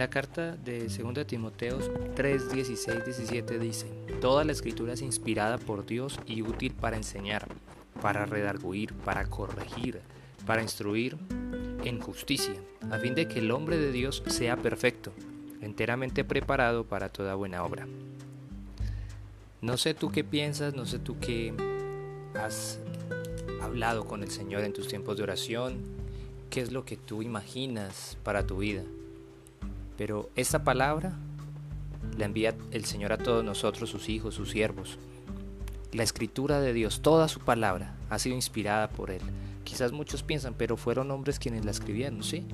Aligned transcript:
la 0.00 0.08
carta 0.08 0.56
de 0.56 0.88
2 0.88 1.26
Timoteos 1.26 1.90
3, 2.16 2.52
16, 2.52 3.04
17 3.04 3.58
dice, 3.58 3.86
Toda 4.22 4.44
la 4.44 4.52
escritura 4.52 4.94
es 4.94 5.02
inspirada 5.02 5.58
por 5.58 5.84
Dios 5.84 6.18
y 6.26 6.40
útil 6.40 6.72
para 6.72 6.96
enseñar, 6.96 7.46
para 8.00 8.24
redarguir, 8.24 8.94
para 8.94 9.26
corregir, 9.26 10.00
para 10.46 10.62
instruir 10.62 11.18
en 11.84 12.00
justicia, 12.00 12.54
a 12.90 12.96
fin 12.96 13.14
de 13.14 13.28
que 13.28 13.40
el 13.40 13.50
hombre 13.50 13.76
de 13.76 13.92
Dios 13.92 14.22
sea 14.26 14.56
perfecto, 14.56 15.12
enteramente 15.60 16.24
preparado 16.24 16.84
para 16.84 17.10
toda 17.10 17.34
buena 17.34 17.62
obra. 17.62 17.86
No 19.60 19.76
sé 19.76 19.92
tú 19.92 20.10
qué 20.10 20.24
piensas, 20.24 20.72
no 20.72 20.86
sé 20.86 20.98
tú 20.98 21.18
qué 21.20 21.52
has 22.34 22.78
hablado 23.60 24.06
con 24.06 24.22
el 24.22 24.30
Señor 24.30 24.64
en 24.64 24.72
tus 24.72 24.88
tiempos 24.88 25.18
de 25.18 25.24
oración, 25.24 25.82
qué 26.48 26.62
es 26.62 26.72
lo 26.72 26.86
que 26.86 26.96
tú 26.96 27.20
imaginas 27.20 28.16
para 28.24 28.46
tu 28.46 28.56
vida. 28.56 28.82
Pero 30.00 30.30
esta 30.34 30.64
palabra 30.64 31.12
la 32.16 32.24
envía 32.24 32.54
el 32.70 32.86
Señor 32.86 33.12
a 33.12 33.18
todos 33.18 33.44
nosotros, 33.44 33.90
sus 33.90 34.08
hijos, 34.08 34.34
sus 34.34 34.48
siervos. 34.48 34.98
La 35.92 36.02
escritura 36.02 36.58
de 36.58 36.72
Dios, 36.72 37.02
toda 37.02 37.28
su 37.28 37.40
palabra, 37.40 37.94
ha 38.08 38.18
sido 38.18 38.34
inspirada 38.34 38.88
por 38.88 39.10
Él. 39.10 39.20
Quizás 39.62 39.92
muchos 39.92 40.22
piensan, 40.22 40.54
pero 40.54 40.78
fueron 40.78 41.10
hombres 41.10 41.38
quienes 41.38 41.66
la 41.66 41.72
escribieron, 41.72 42.22
sí, 42.22 42.46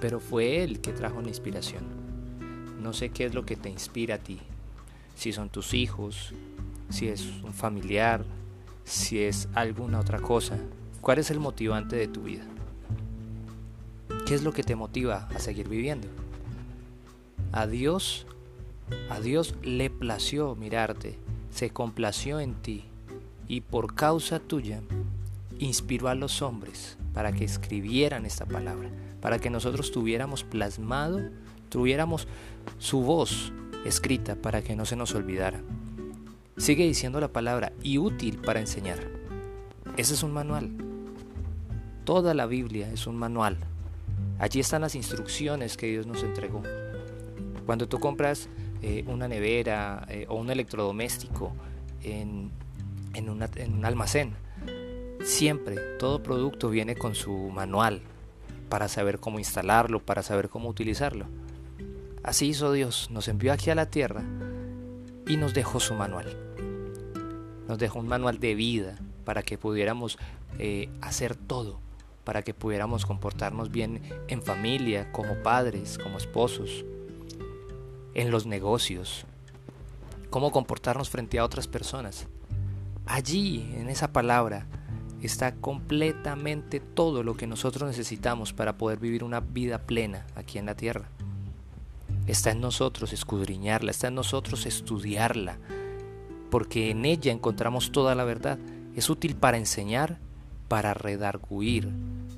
pero 0.00 0.18
fue 0.18 0.62
Él 0.62 0.80
que 0.80 0.94
trajo 0.94 1.20
la 1.20 1.28
inspiración. 1.28 1.84
No 2.82 2.94
sé 2.94 3.10
qué 3.10 3.26
es 3.26 3.34
lo 3.34 3.44
que 3.44 3.56
te 3.56 3.68
inspira 3.68 4.14
a 4.14 4.18
ti, 4.18 4.38
si 5.14 5.34
son 5.34 5.50
tus 5.50 5.74
hijos, 5.74 6.32
si 6.88 7.08
es 7.08 7.26
un 7.44 7.52
familiar, 7.52 8.24
si 8.84 9.18
es 9.18 9.46
alguna 9.52 10.00
otra 10.00 10.20
cosa. 10.20 10.56
¿Cuál 11.02 11.18
es 11.18 11.30
el 11.30 11.38
motivante 11.38 11.96
de 11.96 12.08
tu 12.08 12.22
vida? 12.22 12.46
¿Qué 14.26 14.34
es 14.34 14.42
lo 14.42 14.54
que 14.54 14.62
te 14.62 14.74
motiva 14.74 15.28
a 15.34 15.38
seguir 15.38 15.68
viviendo? 15.68 16.08
A 17.52 17.66
Dios, 17.66 18.26
a 19.08 19.20
Dios 19.20 19.54
le 19.62 19.88
plació 19.88 20.54
mirarte, 20.54 21.18
se 21.50 21.70
complació 21.70 22.40
en 22.40 22.54
ti 22.54 22.84
y 23.46 23.62
por 23.62 23.94
causa 23.94 24.38
tuya 24.38 24.82
inspiró 25.58 26.08
a 26.08 26.14
los 26.14 26.42
hombres 26.42 26.98
para 27.14 27.32
que 27.32 27.44
escribieran 27.44 28.26
esta 28.26 28.44
palabra, 28.44 28.90
para 29.20 29.38
que 29.38 29.48
nosotros 29.50 29.90
tuviéramos 29.90 30.44
plasmado, 30.44 31.20
tuviéramos 31.70 32.28
su 32.78 33.00
voz 33.00 33.52
escrita 33.84 34.36
para 34.36 34.62
que 34.62 34.76
no 34.76 34.84
se 34.84 34.96
nos 34.96 35.14
olvidara. 35.14 35.62
Sigue 36.58 36.84
diciendo 36.86 37.18
la 37.18 37.28
palabra 37.28 37.72
y 37.82 37.98
útil 37.98 38.38
para 38.38 38.60
enseñar. 38.60 38.98
Ese 39.96 40.14
es 40.14 40.22
un 40.22 40.32
manual. 40.32 40.70
Toda 42.04 42.34
la 42.34 42.46
Biblia 42.46 42.90
es 42.92 43.06
un 43.06 43.16
manual. 43.16 43.56
Allí 44.38 44.60
están 44.60 44.82
las 44.82 44.94
instrucciones 44.94 45.76
que 45.76 45.86
Dios 45.86 46.06
nos 46.06 46.22
entregó. 46.22 46.62
Cuando 47.68 47.86
tú 47.86 48.00
compras 48.00 48.48
eh, 48.80 49.04
una 49.08 49.28
nevera 49.28 50.06
eh, 50.08 50.24
o 50.30 50.36
un 50.36 50.48
electrodoméstico 50.48 51.52
en, 52.02 52.50
en 53.12 53.28
un 53.28 53.84
almacén, 53.84 54.32
siempre 55.22 55.76
todo 55.98 56.22
producto 56.22 56.70
viene 56.70 56.96
con 56.96 57.14
su 57.14 57.30
manual 57.30 58.00
para 58.70 58.88
saber 58.88 59.18
cómo 59.18 59.38
instalarlo, 59.38 60.00
para 60.00 60.22
saber 60.22 60.48
cómo 60.48 60.70
utilizarlo. 60.70 61.26
Así 62.22 62.46
hizo 62.46 62.72
Dios, 62.72 63.10
nos 63.10 63.28
envió 63.28 63.52
aquí 63.52 63.68
a 63.68 63.74
la 63.74 63.90
tierra 63.90 64.22
y 65.26 65.36
nos 65.36 65.52
dejó 65.52 65.78
su 65.78 65.92
manual. 65.92 66.38
Nos 67.68 67.76
dejó 67.76 67.98
un 67.98 68.08
manual 68.08 68.40
de 68.40 68.54
vida 68.54 68.96
para 69.26 69.42
que 69.42 69.58
pudiéramos 69.58 70.18
eh, 70.58 70.88
hacer 71.02 71.36
todo, 71.36 71.80
para 72.24 72.40
que 72.40 72.54
pudiéramos 72.54 73.04
comportarnos 73.04 73.70
bien 73.70 74.00
en 74.28 74.42
familia, 74.42 75.12
como 75.12 75.42
padres, 75.42 75.98
como 75.98 76.16
esposos, 76.16 76.86
en 78.18 78.32
los 78.32 78.46
negocios, 78.46 79.24
cómo 80.28 80.50
comportarnos 80.50 81.08
frente 81.08 81.38
a 81.38 81.44
otras 81.44 81.68
personas. 81.68 82.26
Allí, 83.06 83.72
en 83.76 83.88
esa 83.88 84.12
palabra, 84.12 84.66
está 85.22 85.54
completamente 85.54 86.80
todo 86.80 87.22
lo 87.22 87.36
que 87.36 87.46
nosotros 87.46 87.88
necesitamos 87.88 88.52
para 88.52 88.76
poder 88.76 88.98
vivir 88.98 89.22
una 89.22 89.38
vida 89.38 89.78
plena 89.78 90.26
aquí 90.34 90.58
en 90.58 90.66
la 90.66 90.74
tierra. 90.74 91.08
Está 92.26 92.50
en 92.50 92.60
nosotros 92.60 93.12
escudriñarla, 93.12 93.92
está 93.92 94.08
en 94.08 94.16
nosotros 94.16 94.66
estudiarla, 94.66 95.56
porque 96.50 96.90
en 96.90 97.04
ella 97.04 97.30
encontramos 97.30 97.92
toda 97.92 98.16
la 98.16 98.24
verdad. 98.24 98.58
Es 98.96 99.10
útil 99.10 99.36
para 99.36 99.58
enseñar, 99.58 100.18
para 100.66 100.92
redarguir, 100.92 101.88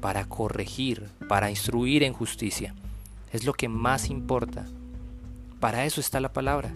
para 0.00 0.24
corregir, 0.26 1.08
para 1.28 1.50
instruir 1.50 2.04
en 2.04 2.12
justicia. 2.12 2.76
Es 3.32 3.44
lo 3.44 3.54
que 3.54 3.68
más 3.68 4.08
importa 4.08 4.66
para 5.64 5.86
eso 5.86 5.98
está 5.98 6.20
la 6.20 6.30
palabra. 6.30 6.74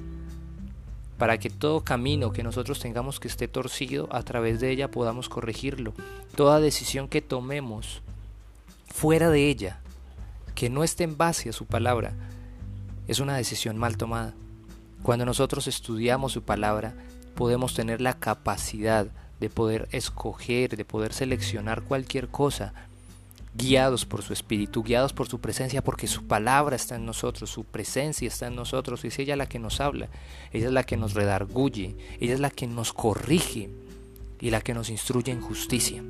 Para 1.19 1.37
que 1.37 1.51
todo 1.51 1.85
camino 1.85 2.33
que 2.33 2.43
nosotros 2.43 2.81
tengamos 2.81 3.21
que 3.21 3.29
esté 3.29 3.47
torcido, 3.47 4.09
a 4.11 4.23
través 4.23 4.61
de 4.61 4.71
ella 4.71 4.91
podamos 4.91 5.29
corregirlo. 5.29 5.93
Toda 6.35 6.59
decisión 6.59 7.07
que 7.07 7.21
tomemos 7.21 8.01
fuera 8.87 9.29
de 9.29 9.47
ella, 9.47 9.81
que 10.55 10.71
no 10.71 10.85
esté 10.85 11.05
en 11.05 11.19
base 11.19 11.51
a 11.51 11.53
su 11.53 11.67
palabra, 11.67 12.15
es 13.09 13.21
una 13.21 13.37
decisión 13.37 13.77
mal 13.77 13.99
tomada. 13.99 14.33
Cuando 15.03 15.27
nosotros 15.27 15.67
estudiamos 15.67 16.33
su 16.33 16.43
palabra, 16.43 16.95
podemos 17.35 17.75
tener 17.75 18.01
la 18.01 18.15
capacidad 18.15 19.07
de 19.39 19.51
poder 19.51 19.87
escoger, 19.93 20.79
de 20.79 20.87
poder 20.87 21.13
seleccionar 21.13 21.83
cualquier 21.83 22.29
cosa 22.29 22.73
guiados 23.55 24.05
por 24.05 24.23
su 24.23 24.33
espíritu, 24.33 24.83
guiados 24.83 25.13
por 25.13 25.29
su 25.29 25.41
presencia, 25.41 25.83
porque 25.83 26.07
su 26.07 26.27
palabra 26.27 26.77
está 26.77 26.97
en 26.97 27.07
nosotros, 27.07 27.51
su 27.51 27.65
presencia 27.65 28.29
está 28.29 28.47
en 28.47 28.57
nosotros, 28.57 29.05
es 29.05 29.19
ella 29.19 29.37
la 29.37 29.49
que 29.49 29.59
nos 29.59 29.81
habla, 29.81 30.09
ella 30.53 30.67
es 30.67 30.73
la 30.73 30.85
que 30.85 30.97
nos 30.97 31.15
redarguye, 31.15 31.97
ella 32.21 32.35
es 32.35 32.41
la 32.41 32.51
que 32.51 32.67
nos 32.67 32.93
corrige 32.93 33.71
y 34.41 34.51
la 34.51 34.61
que 34.61 34.75
nos 34.75 34.91
instruye 34.91 35.33
en 35.33 35.41
justicia. 35.41 36.03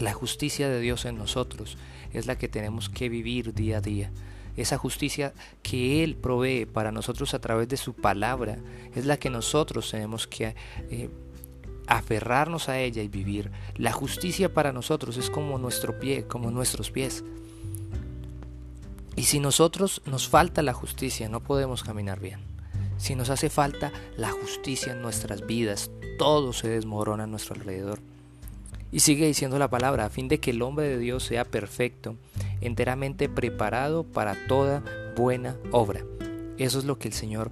La 0.00 0.12
justicia 0.12 0.68
de 0.68 0.80
Dios 0.80 1.04
en 1.04 1.18
nosotros 1.18 1.76
es 2.12 2.26
la 2.26 2.36
que 2.36 2.48
tenemos 2.48 2.88
que 2.88 3.08
vivir 3.08 3.54
día 3.54 3.78
a 3.78 3.80
día. 3.80 4.10
Esa 4.56 4.78
justicia 4.78 5.32
que 5.62 6.04
Él 6.04 6.14
provee 6.14 6.64
para 6.64 6.92
nosotros 6.92 7.34
a 7.34 7.40
través 7.40 7.68
de 7.68 7.76
su 7.76 7.92
palabra 7.92 8.58
es 8.94 9.04
la 9.04 9.16
que 9.16 9.30
nosotros 9.30 9.90
tenemos 9.90 10.28
que 10.28 10.54
eh, 10.90 11.10
aferrarnos 11.86 12.68
a 12.68 12.78
ella 12.78 13.02
y 13.02 13.08
vivir. 13.08 13.50
La 13.76 13.92
justicia 13.92 14.52
para 14.52 14.72
nosotros 14.72 15.16
es 15.16 15.30
como 15.30 15.58
nuestro 15.58 15.98
pie, 15.98 16.26
como 16.26 16.50
nuestros 16.50 16.90
pies. 16.90 17.24
Y 19.16 19.24
si 19.24 19.40
nosotros 19.40 20.02
nos 20.06 20.28
falta 20.28 20.62
la 20.62 20.72
justicia, 20.72 21.28
no 21.28 21.40
podemos 21.40 21.84
caminar 21.84 22.20
bien. 22.20 22.40
Si 22.96 23.14
nos 23.14 23.30
hace 23.30 23.50
falta 23.50 23.92
la 24.16 24.30
justicia 24.30 24.92
en 24.92 25.02
nuestras 25.02 25.46
vidas, 25.46 25.90
todo 26.18 26.52
se 26.52 26.68
desmorona 26.68 27.24
a 27.24 27.26
nuestro 27.26 27.54
alrededor. 27.54 28.00
Y 28.90 29.00
sigue 29.00 29.26
diciendo 29.26 29.58
la 29.58 29.70
palabra, 29.70 30.04
a 30.04 30.10
fin 30.10 30.28
de 30.28 30.38
que 30.38 30.52
el 30.52 30.62
hombre 30.62 30.88
de 30.88 30.98
Dios 30.98 31.24
sea 31.24 31.44
perfecto, 31.44 32.16
enteramente 32.60 33.28
preparado 33.28 34.04
para 34.04 34.46
toda 34.46 34.84
buena 35.16 35.56
obra. 35.72 36.04
Eso 36.58 36.78
es 36.78 36.84
lo 36.84 36.98
que 36.98 37.08
el 37.08 37.14
Señor 37.14 37.50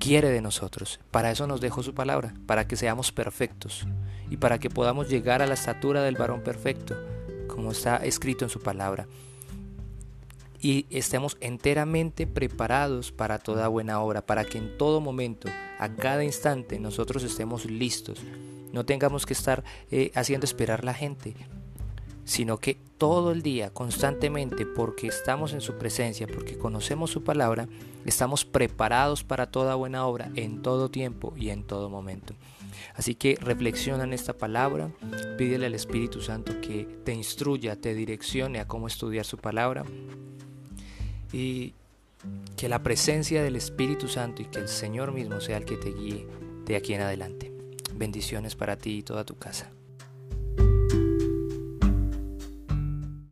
quiere 0.00 0.30
de 0.30 0.40
nosotros. 0.40 0.98
Para 1.12 1.30
eso 1.30 1.46
nos 1.46 1.60
dejó 1.60 1.84
su 1.84 1.94
palabra, 1.94 2.34
para 2.46 2.66
que 2.66 2.74
seamos 2.74 3.12
perfectos 3.12 3.86
y 4.28 4.38
para 4.38 4.58
que 4.58 4.70
podamos 4.70 5.08
llegar 5.08 5.42
a 5.42 5.46
la 5.46 5.54
estatura 5.54 6.02
del 6.02 6.16
varón 6.16 6.40
perfecto, 6.42 6.96
como 7.46 7.70
está 7.70 7.98
escrito 7.98 8.44
en 8.44 8.48
su 8.48 8.60
palabra. 8.60 9.06
Y 10.62 10.86
estemos 10.90 11.36
enteramente 11.40 12.26
preparados 12.26 13.12
para 13.12 13.38
toda 13.38 13.68
buena 13.68 14.00
obra, 14.00 14.26
para 14.26 14.44
que 14.44 14.58
en 14.58 14.76
todo 14.76 15.00
momento, 15.00 15.48
a 15.78 15.88
cada 15.90 16.24
instante, 16.24 16.78
nosotros 16.78 17.22
estemos 17.22 17.64
listos. 17.64 18.20
No 18.72 18.84
tengamos 18.84 19.26
que 19.26 19.32
estar 19.32 19.64
eh, 19.90 20.10
haciendo 20.14 20.44
esperar 20.44 20.84
la 20.84 20.94
gente, 20.94 21.34
sino 22.30 22.58
que 22.58 22.76
todo 22.96 23.32
el 23.32 23.42
día, 23.42 23.70
constantemente, 23.70 24.64
porque 24.64 25.08
estamos 25.08 25.52
en 25.52 25.60
su 25.60 25.78
presencia, 25.78 26.28
porque 26.28 26.56
conocemos 26.56 27.10
su 27.10 27.24
palabra, 27.24 27.66
estamos 28.04 28.44
preparados 28.44 29.24
para 29.24 29.50
toda 29.50 29.74
buena 29.74 30.06
obra 30.06 30.30
en 30.36 30.62
todo 30.62 30.92
tiempo 30.92 31.34
y 31.36 31.48
en 31.50 31.64
todo 31.64 31.90
momento. 31.90 32.34
Así 32.94 33.16
que 33.16 33.36
reflexiona 33.40 34.04
en 34.04 34.12
esta 34.12 34.32
palabra, 34.32 34.92
pídele 35.38 35.66
al 35.66 35.74
Espíritu 35.74 36.20
Santo 36.20 36.60
que 36.60 36.86
te 37.04 37.12
instruya, 37.12 37.74
te 37.74 37.94
direccione 37.94 38.60
a 38.60 38.68
cómo 38.68 38.86
estudiar 38.86 39.24
su 39.24 39.36
palabra 39.36 39.84
y 41.32 41.74
que 42.56 42.68
la 42.68 42.84
presencia 42.84 43.42
del 43.42 43.56
Espíritu 43.56 44.06
Santo 44.06 44.42
y 44.42 44.44
que 44.44 44.60
el 44.60 44.68
Señor 44.68 45.10
mismo 45.10 45.40
sea 45.40 45.56
el 45.56 45.64
que 45.64 45.76
te 45.76 45.90
guíe 45.90 46.28
de 46.64 46.76
aquí 46.76 46.94
en 46.94 47.00
adelante. 47.00 47.50
Bendiciones 47.92 48.54
para 48.54 48.76
ti 48.76 48.98
y 48.98 49.02
toda 49.02 49.24
tu 49.24 49.34
casa. 49.36 49.72